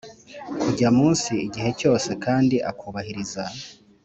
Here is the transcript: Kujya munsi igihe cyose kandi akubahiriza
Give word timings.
Kujya 0.61 0.87
munsi 0.97 1.31
igihe 1.45 1.69
cyose 1.79 2.09
kandi 2.25 2.55
akubahiriza 2.69 3.43